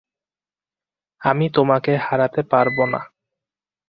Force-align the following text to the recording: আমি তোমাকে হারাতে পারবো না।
আমি 1.21 1.45
তোমাকে 1.49 1.91
হারাতে 1.97 2.41
পারবো 2.51 2.83
না। 2.85 3.01